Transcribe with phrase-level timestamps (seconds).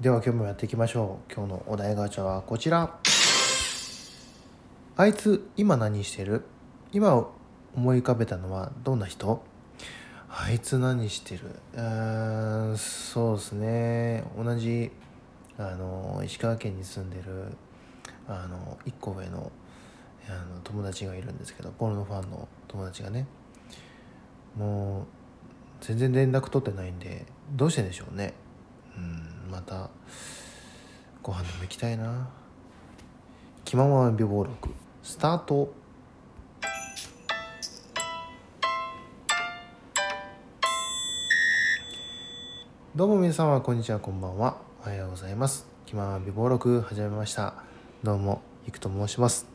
[0.00, 1.32] では今日もやっていきましょう。
[1.32, 2.98] 今日のお題ガチャはこちら。
[4.96, 6.42] あいつ今何してる？
[6.92, 7.28] 今
[7.76, 9.40] 思い浮かべたのはどんな人？
[10.28, 11.42] あいつ何してる？
[11.74, 14.24] うーんそうですね。
[14.36, 14.90] 同じ
[15.58, 17.56] あの石川県に住んでる
[18.26, 19.52] あの1個上の
[20.28, 23.26] あの友達がいるんですけどポルノファンの友達がね。
[24.58, 25.04] もう
[25.80, 28.34] 全然連絡取ってないんでどうしてでしょうね。
[28.96, 29.90] うんまた
[31.22, 32.28] ご飯でも行きたいな。
[33.64, 34.70] 気まま美貌録。
[35.02, 35.72] スタート。
[42.94, 44.58] どうも皆様こんにちはこんばんは。
[44.84, 45.66] おはようございます。
[45.86, 47.54] 気まま美貌録始めました。
[48.02, 49.46] どうもゆくと申します。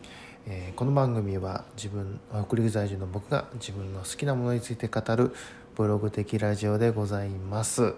[0.46, 5.34] えーこの番組は自分北陸在住の僕が自分の好きなものについて語る
[5.76, 7.94] ブログ的ラジオでございます。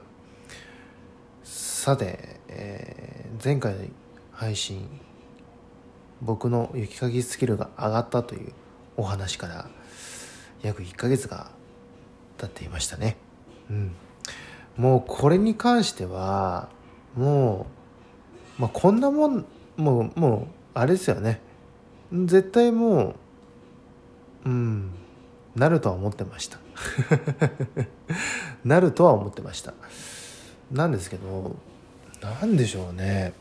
[1.81, 3.79] さて、えー前回の
[4.33, 4.87] 配信
[6.21, 8.53] 僕の雪かきスキルが上がったという
[8.97, 9.67] お話から
[10.61, 11.49] 約1ヶ月が
[12.37, 13.17] 経っていましたね。
[13.71, 13.95] うん。
[14.77, 16.69] もうこれに関しては
[17.15, 17.65] も
[18.59, 21.41] う、まあ、こんなもんもうもうあれですよね。
[22.13, 23.15] 絶対も
[24.45, 24.91] ううん
[25.55, 26.59] なるとは思ってました。
[28.63, 29.73] なるとは思ってました。
[30.71, 31.55] なんですけど
[32.21, 33.33] なんでしょうね。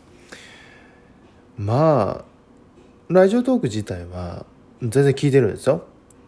[1.56, 2.25] まあ
[3.09, 4.47] ラジオトーク自体は
[4.81, 5.84] 全然聞いてるんですよ。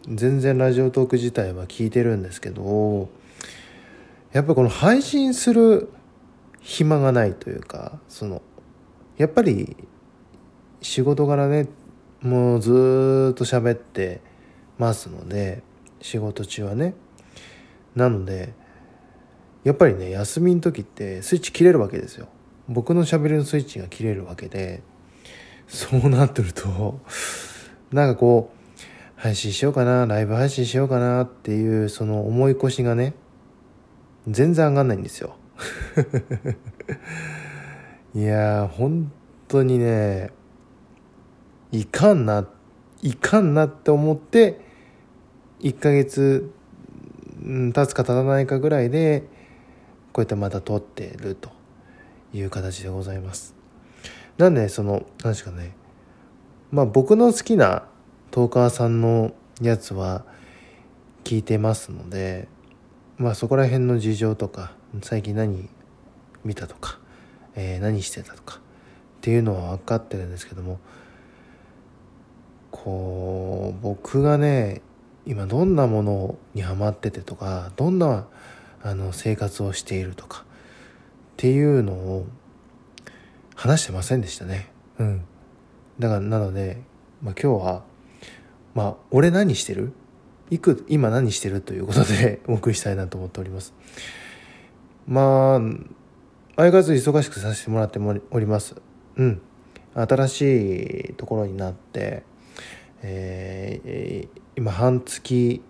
[0.07, 3.09] 全然ラジオトーク自体は聞いてるんですけど
[4.33, 5.89] やっぱこの配信する
[6.59, 8.41] 暇がないというかその
[9.17, 9.77] やっぱり
[10.81, 11.69] 仕事柄ね
[12.21, 14.19] もうずっと喋って
[14.77, 15.63] ますので
[16.01, 16.93] 仕事中はね。
[17.95, 18.53] なので
[19.63, 22.27] やっぱりね休みの時ってスイッチ切れるわけですよ。
[22.69, 24.81] 僕の喋りのスイッチが切れるわけで
[25.67, 26.99] そうなってると
[27.91, 33.13] なんかこう配信しようかなライブ配信しようかなっていうその思い越しがね
[34.27, 35.35] 全然上がんないんですよ。
[38.15, 39.11] いやー本
[39.47, 40.31] 当にね
[41.71, 42.45] いかんな
[43.01, 44.59] いかんなって思って
[45.61, 46.51] 1ヶ月
[47.45, 49.23] うん経つか経たないかぐらいで
[50.11, 51.52] こうやってまた撮ってると。
[52.33, 53.55] いう形でございます。
[54.37, 55.75] なんでその何ですかね。
[56.71, 57.83] まあ僕の好きな
[58.31, 60.25] トーカーさんのやつは
[61.23, 62.47] 聞いてますので
[63.17, 65.69] まあそこら辺の事情とか最近何
[66.43, 66.99] 見たとか、
[67.55, 68.59] えー何してたとかっ
[69.21, 70.79] ていうのは分かってるんですけども
[72.71, 74.81] こう僕がね
[75.25, 78.27] 今どんなものにハマっててとかどんな
[78.81, 80.43] あの生活をしているとか
[81.33, 82.25] っていうのを
[83.55, 84.69] 話してませんでしたね。
[84.99, 85.25] うん。
[85.99, 86.81] だからなので、
[87.21, 87.83] まあ、今日は
[88.73, 89.93] まあ俺何してる？
[90.49, 91.61] いく今何してる？
[91.61, 93.73] ということで お送りしたいなと思っております。
[95.07, 95.59] まあ
[96.55, 97.99] 相変わらず忙しくさせてもらって
[98.31, 98.75] おります。
[99.15, 99.41] うん。
[99.95, 100.41] 新し
[101.11, 102.23] いところになって
[103.01, 105.61] えー今半月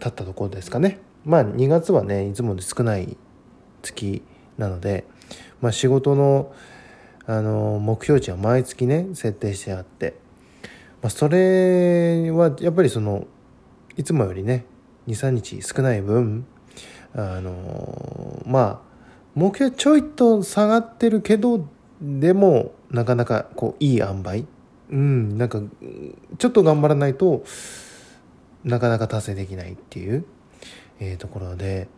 [0.00, 0.98] 経ったところですかね。
[1.24, 3.16] まあ2月はねいつもより少ない
[3.82, 4.22] 月
[4.60, 5.04] なので、
[5.62, 6.52] まあ、仕事の
[7.26, 10.14] あの目標値は毎月ね設定してあって、
[11.00, 13.26] まあ、それはやっぱりその
[13.96, 14.64] いつもよりね
[15.06, 16.44] 23日少ない分
[17.14, 18.90] あのまあ
[19.34, 21.68] 目標ちょいと下がってるけど
[22.00, 24.44] でもなかなかこういい塩梅
[24.90, 25.60] うんなんか
[26.38, 27.44] ちょっと頑張らないと
[28.64, 30.24] なかなか達成できないっていう、
[30.98, 31.88] えーところで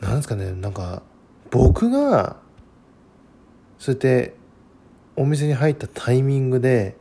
[0.00, 1.02] なんですかねなんか
[1.50, 2.36] 僕が
[3.78, 4.34] そうやって
[5.16, 6.96] お店に入ったタイミングで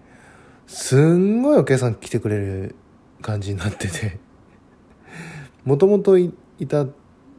[0.67, 2.75] すんごいお客さん来てくれる
[3.21, 4.19] 感じになってて。
[5.67, 6.31] もともとい
[6.69, 6.85] た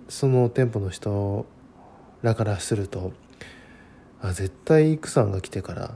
[0.07, 1.47] その店舗の人
[2.21, 3.13] らからすると
[4.21, 5.95] あ絶対イクさんが来てから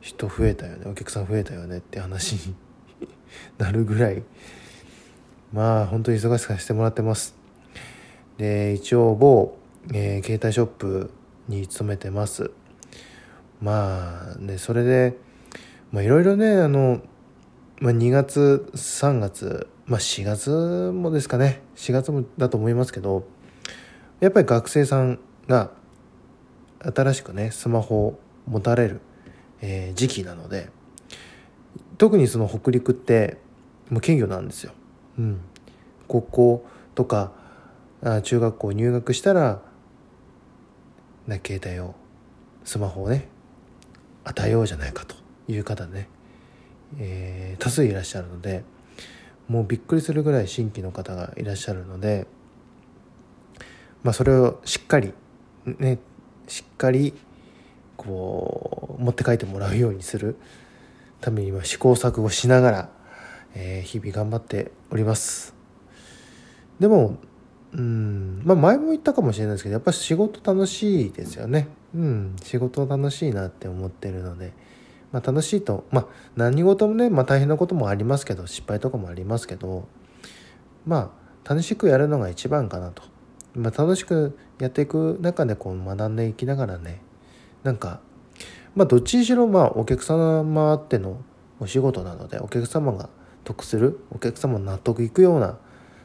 [0.00, 0.90] 人増えたよね。
[0.90, 2.56] お客さん増えたよねって話に
[3.58, 4.24] なるぐらい。
[5.52, 7.36] まあ本当に忙しくさせてもらってます。
[8.36, 9.56] で一応某、
[9.92, 11.10] えー携帯ショップ
[11.48, 12.50] に勤めてます。
[13.60, 15.16] まあねそれで
[15.92, 17.00] まあいろいろねあの、
[17.80, 21.62] まあ、2月3月まあ4月もですかね。
[21.76, 23.24] 4月もだと思いますけど
[24.20, 25.18] やっぱり学生さん
[25.48, 25.70] が
[26.80, 29.00] 新しくねスマホを持たれる、
[29.60, 30.68] えー時期なので
[31.98, 33.38] 特にその北陸って
[33.90, 34.72] もう謙虚なんですよ。
[35.18, 35.40] うん、
[36.06, 37.32] 高校とか
[38.02, 39.60] あ中学校入学したら
[41.30, 41.94] な携帯を
[42.64, 43.28] スマホをね
[44.24, 45.16] 与えようじゃないかと
[45.48, 46.08] いう方ね、
[46.98, 48.62] えー、多数いらっしゃるので
[49.48, 52.26] もうびっくりするぐらい新規の方がいらっしゃるので、
[54.02, 55.14] まあ、それをしっかり
[55.64, 55.98] ね
[56.46, 57.14] しっかり
[57.96, 60.36] こう持って帰ってもらうようにする
[61.20, 62.90] ためには試行錯誤しながら、
[63.54, 65.54] えー、日々頑張っております。
[66.78, 67.18] でも
[67.72, 68.42] うん。
[68.44, 71.68] まあ前も言ったかもしれないですけどやっぱ仕事楽しいですよね。
[71.94, 72.36] うん。
[72.42, 74.52] 仕事楽しいなって思ってるので。
[75.12, 76.06] まあ楽しいとまあ
[76.36, 79.88] 何事もね、まあ、大変なこともありますけど失敗とかもありますけど
[80.86, 81.12] ま
[81.44, 83.02] あ楽しくやるのが一番かなと、
[83.54, 87.00] まあ、楽しくやっていく中でこう学んでいきながらね
[87.62, 88.00] なんか
[88.74, 91.20] まあどっちにしろまあお客様あっての
[91.58, 93.08] お仕事なのでお客様が
[93.44, 95.58] 得するお客様納得いくような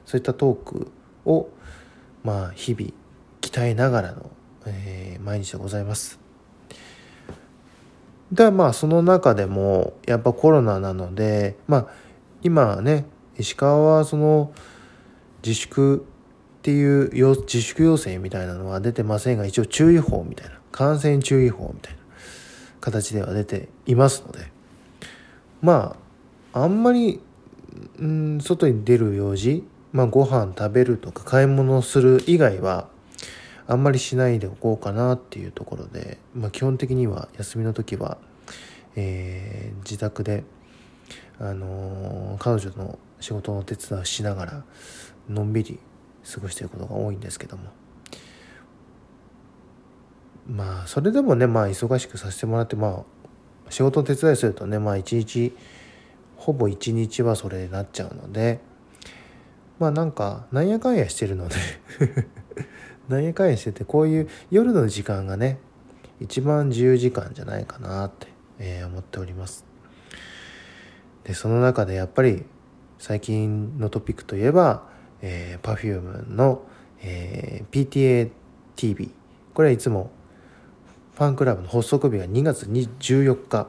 [0.06, 0.92] そういったトーク
[1.26, 1.50] を
[2.24, 2.92] まあ日々
[3.42, 4.32] 鍛えながらの、
[4.66, 6.20] えー、毎日でございます。
[8.32, 11.88] でまあその中でもやっぱコロナなのでまあ
[12.42, 13.06] 今ね
[13.38, 14.52] 石川はその
[15.44, 16.06] 自粛
[16.60, 17.12] っていう
[17.42, 22.00] 自粛要請みたいなのは出てませんが一応注意報みたいな感染注意報みたいな
[22.82, 24.52] 形では出ていますので
[25.62, 25.96] ま
[26.54, 27.22] ああんまり、
[28.00, 29.64] うん、外に出る用事
[29.96, 32.90] まあ、ご飯食べるとか買い物する以外は
[33.66, 38.18] あんまりしないでおこうかなっていうところで、まあ、基本的には休みの時は、
[38.98, 40.44] えー、自宅で、
[41.40, 44.64] あのー、彼女の仕事の手伝いをしながら
[45.30, 45.80] のんびり
[46.30, 47.64] 過ごしていることが多いんですけども
[50.46, 53.06] まあそれでもねまあ忙しくさせてもらってま
[53.70, 55.56] あ仕事の手伝いするとねまあ一日
[56.36, 58.75] ほぼ一日はそれになっちゃうので。
[59.80, 61.56] まあなんかなんやかんやしてるので
[63.10, 65.60] なんやかんやしててこういう夜の時間がね
[66.20, 68.28] 一番自由時間じゃないかなって、
[68.60, 69.66] えー、思っております。
[71.24, 72.46] でその中でやっぱり
[73.00, 74.88] 最近のトピックといえば、
[75.22, 76.64] えー、Perfume の、
[77.02, 78.32] えー、
[78.76, 79.12] PTATV
[79.54, 80.12] これはいつも
[81.16, 83.68] ファンクラブの発足日が2月14日。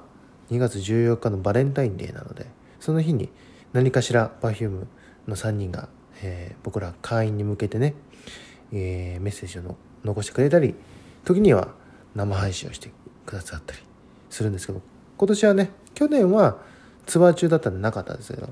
[0.51, 2.47] 2月14日のバレンタインデーなので
[2.81, 3.31] その日に
[3.73, 4.87] 何かしら Perfume
[5.27, 5.89] の3人が
[6.23, 7.95] えー、僕ら会員に向けてね、
[8.73, 10.75] えー、メッセージを残してくれたり
[11.25, 11.69] 時には
[12.15, 12.91] 生配信をして
[13.27, 13.81] くださったり
[14.31, 14.81] するんですけど
[15.19, 16.59] 今年はね去年は
[17.07, 18.49] ツアー中だったんでなかったんですけど、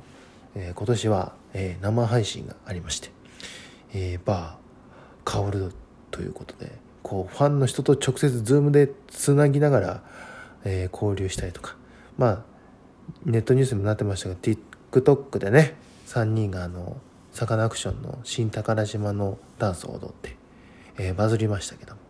[0.54, 3.10] えー、今年は、えー、生配信がありまして、
[3.92, 4.64] えー、バー
[5.24, 5.72] カオル
[6.10, 6.72] ということで
[7.02, 10.02] こうファンの人と直接ズームでつなぎながら、
[10.64, 11.76] えー、交流したりとか
[12.16, 12.42] まあ
[13.24, 15.74] ネットニュースにもなってましたが TikTok でね
[16.06, 16.96] 3人があの
[17.34, 20.36] サカナクションの新宝島のダンスを踊って、
[20.98, 22.00] えー、バズりましたけども。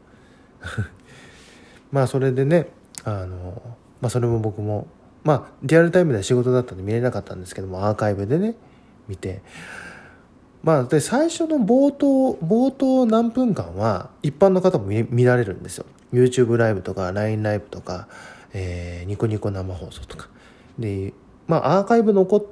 [1.90, 2.68] まあそれでね
[3.04, 3.62] あの、
[4.02, 4.86] まあ、それも僕も
[5.24, 8.54] まあリアルタイムでは仕事だったんで見れなかったんですけどもアーカイブでね
[9.08, 9.42] 見て。
[10.62, 15.86] まあで最初の冒頭冒頭何分間は一般の方も見られるんですよ。
[16.12, 18.08] YouTube ライブとか LINE ライブとか、
[18.52, 20.28] えー、ニコニコ生放送とか。
[20.78, 21.14] で
[21.46, 22.44] まあアーカイブ残っ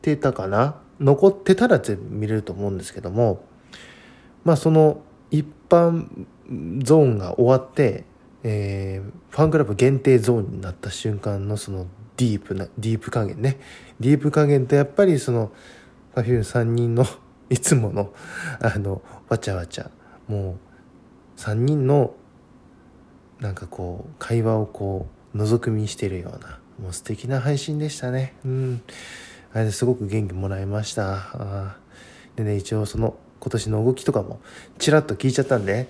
[0.00, 3.44] てたかな残ってたら全部見れると思うんですけども
[4.44, 6.26] まあその一般
[6.82, 8.04] ゾーンが終わって、
[8.42, 13.58] えー、ファンクラブ限定ゾーンになった瞬間のそのディープなディープ加減ね。
[13.98, 15.52] ディープ加減とやっぱりその
[16.14, 17.06] Perfume3 人の
[17.48, 18.12] いつもの
[18.60, 19.90] あのわちゃわちゃ。
[20.28, 20.56] も
[21.36, 22.14] う3人の
[23.40, 28.34] なんかこう会話をこう覗く見してるようなもう素敵な配信でしたね。
[28.44, 28.82] うん。
[29.52, 31.76] あれですごく元気もらいました。
[32.36, 34.40] でね一応その今年の動きとかも
[34.78, 35.88] ちらっと聞いちゃったんで。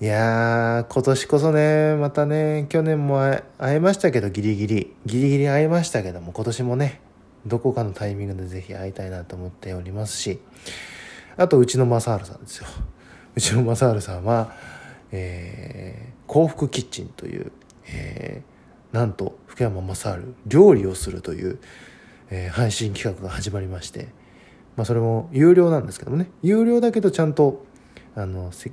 [0.00, 3.20] いやー今年こそねまたね去年も
[3.58, 4.94] 会えましたけどギリギリ。
[5.06, 7.00] ギリギリ会えましたけども今年もね
[7.46, 10.40] どこかのタイミングでぜひ会いたいなと思っておりますし。
[11.36, 12.66] あとうちの正治さんですよ。
[13.34, 14.54] うちの正治さんは、
[15.10, 17.50] えー、幸福キッチンという、
[17.88, 21.58] えー、なんと福山雅治料理をするという
[22.34, 24.08] えー、配信企画が始まりまして、
[24.76, 26.28] まあ、それも有料なんですけどもね。
[26.42, 27.64] 有料だけどちゃんと
[28.16, 28.68] あのし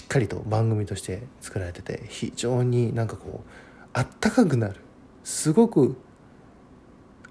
[0.00, 3.50] っかりと番組として作られてて非常になんかこう
[3.92, 4.76] あったかくなる。
[5.24, 5.96] すごく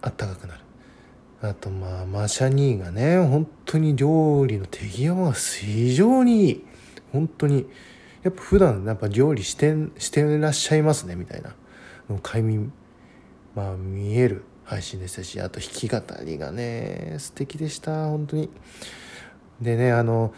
[0.02, 0.62] あったかくなる。
[1.42, 6.66] あとまあマシャニーがね本当に料理の手際が非常にいい。
[7.12, 7.66] 本当に
[8.22, 11.56] やっぱ普段やっぱ料理してしてらっしゃいますねみたいな。
[12.22, 12.72] 快眠
[13.56, 14.44] まあ見える。
[14.68, 18.10] 配信でしたしあと弾き語りがね素敵でした。
[18.10, 18.50] 本当に。
[19.62, 20.34] でねあの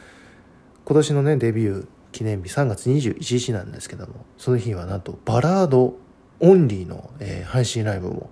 [0.86, 5.96] 今年のねデビュー記念日3月21日なんですけどもその日はなんとバラード
[6.40, 8.30] オンリーの、えー、配信ライブも、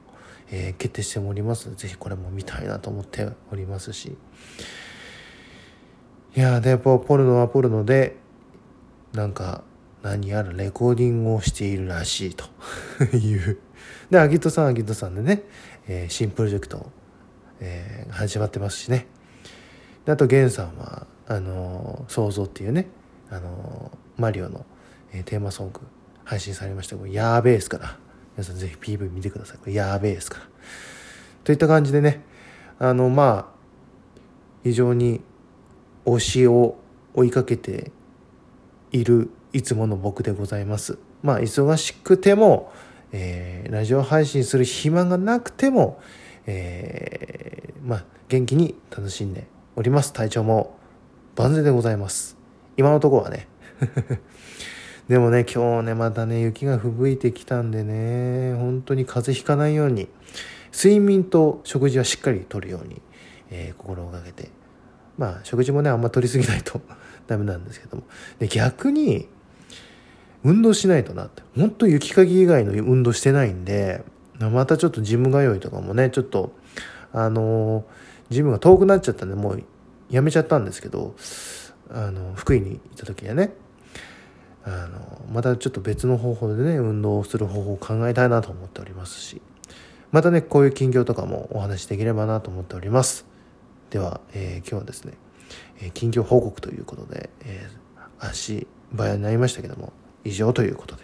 [0.52, 4.16] えー、決定しておりますのでぜひこれも見たいなと思っておりますし。
[6.36, 8.18] いやでやっぱポルノはポルノで
[9.14, 9.64] なんか
[10.04, 12.46] 何やらレコーディングをしているらしいと
[13.18, 13.58] いう。
[14.12, 15.44] でアギトさんアギトさんでね、
[15.88, 16.92] えー、新プロジェクト、
[17.60, 19.08] えー、始まってますしね。
[20.06, 22.88] あとゲンさんはあのー、想像っていうね
[23.30, 24.66] あのマリオの、
[25.12, 25.82] えー、テーマソング
[26.24, 27.98] 配信されましたこれやーべえですから。
[28.36, 29.58] 皆さんぜひ PV 見てください。
[29.58, 30.44] これやーべえですから。
[31.44, 32.24] といった感じでね
[32.78, 33.58] あのまあ
[34.64, 35.22] 非常に
[36.06, 36.78] 推しを
[37.14, 37.92] 追いかけて
[38.92, 40.98] いるいつもの僕でございます。
[41.24, 42.72] まあ忙しくても、
[43.12, 46.00] えー、ラジオ配信する暇がなくても、
[46.46, 50.14] えー、まあ元気に楽しんでおります。
[50.14, 50.78] 体調も
[51.36, 52.38] 万全でございます。
[52.76, 53.48] 今のところはね。
[55.08, 60.10] でもね今日ねまたね雪が吹雪いてきたんでね本当に風邪ひかないように
[60.74, 63.02] 睡眠と食事はしっかりとるように、
[63.50, 64.50] えー、心がけて。
[65.18, 66.82] まあ食事もねあんま取りすぎないと
[67.28, 68.04] ダメなんですけども。
[68.40, 69.28] で逆に
[70.44, 71.44] 運動しないとなって。
[71.56, 74.04] 本当雪かき以外の運動してないんで
[74.40, 76.54] またちょっとジム通いとかもねちょっと
[77.12, 77.86] あの
[78.30, 79.64] ジムが遠くなっちゃったんでもう
[80.10, 81.16] やめちゃったんですけど
[81.90, 83.52] あの福井に行った時はね
[84.64, 89.42] あのまたちょっと別の方法でね運動する方法を考えたいなと思っておりますし
[90.12, 93.26] またねこういう近況とかもお話しできればなと思っております。
[93.90, 95.14] では、えー、今日はですね、
[95.80, 101.04] え近況報告ということで、えー、足早になりましたけども以上ということで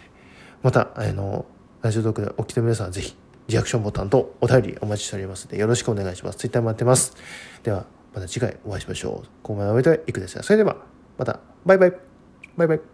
[0.62, 1.46] またあの
[1.82, 3.16] ラジオトークでお聞きの皆さんぜひ
[3.48, 6.38] リアクションボタンとお便りお待ちしておりますのでよろしくお願いします。
[6.38, 7.14] ツイッター待ってます。
[7.62, 9.26] ではまた次回お会いしましょう。
[9.42, 10.76] ここまでおめでとういくですそれでは、
[11.18, 11.92] また、バイバイ。
[12.56, 12.93] バイバイ。